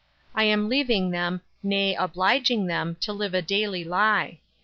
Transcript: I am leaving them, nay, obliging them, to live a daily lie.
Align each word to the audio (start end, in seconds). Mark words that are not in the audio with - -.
I 0.33 0.45
am 0.45 0.67
leaving 0.67 1.11
them, 1.11 1.41
nay, 1.61 1.93
obliging 1.93 2.65
them, 2.65 2.95
to 3.01 3.13
live 3.13 3.35
a 3.35 3.41
daily 3.43 3.83
lie. 3.83 4.39